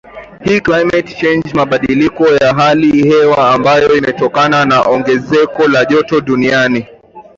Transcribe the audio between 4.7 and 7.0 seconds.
ongezeko la joto duniani